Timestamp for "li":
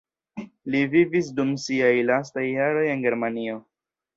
0.75-0.79